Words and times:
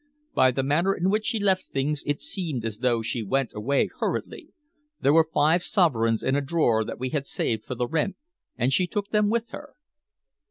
"By 0.33 0.49
the 0.49 0.63
manner 0.63 0.95
in 0.95 1.11
which 1.11 1.27
she 1.27 1.37
left 1.39 1.63
things, 1.65 2.01
it 2.07 2.23
seemed 2.23 2.65
as 2.65 2.79
though 2.79 3.03
she 3.03 3.21
went 3.21 3.53
away 3.53 3.87
hurriedly. 3.99 4.49
There 4.99 5.13
were 5.13 5.29
five 5.31 5.61
sovereigns 5.61 6.23
in 6.23 6.35
a 6.35 6.41
drawer 6.41 6.83
that 6.83 6.97
we 6.97 7.09
had 7.09 7.27
saved 7.27 7.65
for 7.65 7.75
the 7.75 7.85
rent, 7.85 8.15
and 8.57 8.73
she 8.73 8.87
took 8.87 9.09
them 9.09 9.29
with 9.29 9.51
her." 9.51 9.75